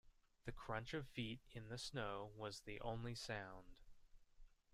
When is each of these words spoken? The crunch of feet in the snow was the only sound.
The 0.45 0.51
crunch 0.51 0.95
of 0.95 1.05
feet 1.07 1.41
in 1.53 1.69
the 1.69 1.77
snow 1.77 2.31
was 2.35 2.61
the 2.61 2.81
only 2.81 3.13
sound. 3.13 3.75